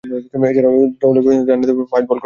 [0.51, 2.19] এছাড়াও দলের প্রয়োজনে ডানহাতে মিডিয়াম ফাস্ট বোলিং করেন।